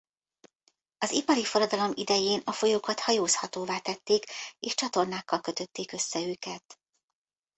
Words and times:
Az 0.97 1.11
ipari 1.11 1.43
forradalom 1.45 1.91
idején 1.95 2.41
a 2.45 2.51
folyókat 2.51 2.99
hajózhatóvá 2.99 3.79
tették 3.79 4.23
és 4.59 4.73
csatornákkal 4.75 5.41
kötötték 5.41 5.91
össze 5.91 6.19
őket. 6.21 6.79